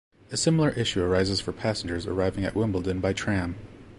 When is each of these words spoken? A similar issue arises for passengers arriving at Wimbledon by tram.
A 0.31 0.35
similar 0.35 0.69
issue 0.71 1.03
arises 1.03 1.39
for 1.41 1.51
passengers 1.51 2.07
arriving 2.07 2.43
at 2.43 2.55
Wimbledon 2.55 3.01
by 3.01 3.13
tram. 3.13 3.53